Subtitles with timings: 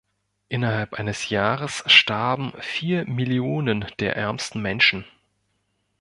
[0.49, 5.05] Innerhalb eines Jahres starben vier Millionen der ärmsten Menschen.